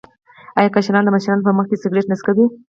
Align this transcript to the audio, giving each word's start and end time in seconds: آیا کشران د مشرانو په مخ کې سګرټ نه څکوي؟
آیا 0.59 0.73
کشران 0.75 1.03
د 1.05 1.09
مشرانو 1.15 1.45
په 1.45 1.51
مخ 1.57 1.65
کې 1.69 1.81
سګرټ 1.83 2.05
نه 2.11 2.15
څکوي؟ 2.19 2.45